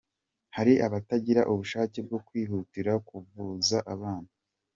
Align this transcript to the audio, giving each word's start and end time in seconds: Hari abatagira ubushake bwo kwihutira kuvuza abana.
Hari 0.55 0.73
abatagira 0.85 1.41
ubushake 1.51 1.97
bwo 2.05 2.19
kwihutira 2.27 2.91
kuvuza 3.07 3.77
abana. 3.93 4.29